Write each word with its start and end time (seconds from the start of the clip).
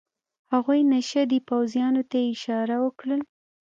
هغوی 0.53 0.81
نشه 0.91 1.23
دي، 1.31 1.39
پوځیانو 1.49 2.01
ته 2.09 2.17
یې 2.23 2.27
اشاره 2.35 2.75
وکړل. 2.85 3.21